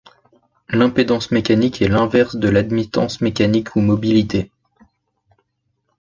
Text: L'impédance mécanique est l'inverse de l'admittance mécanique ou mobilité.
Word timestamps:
L'impédance 0.69 1.29
mécanique 1.29 1.79
est 1.83 1.87
l'inverse 1.87 2.35
de 2.35 2.49
l'admittance 2.49 3.21
mécanique 3.21 3.75
ou 3.75 3.81
mobilité. 3.81 4.49